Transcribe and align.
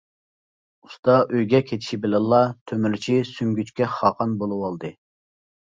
ئۇستا 0.87 1.17
ئۆيىگە 1.25 1.59
كېتىشى 1.67 1.99
بىلەنلا، 2.07 2.41
تۆمۈرچى 2.73 3.21
سۈڭگۈچكە 3.35 3.93
خاقان 4.01 4.37
بولۇۋالدى. 4.43 4.95